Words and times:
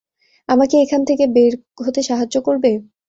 আমাকে 0.49 0.75
এখান 0.79 1.01
থেকে 1.09 1.23
বের 1.35 1.53
হতে 1.79 2.01
সাহায্য 2.09 2.35
করবে? 2.47 2.71